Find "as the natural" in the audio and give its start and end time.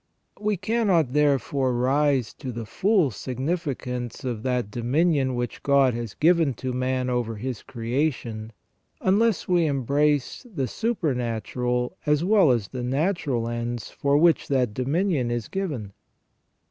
12.49-13.47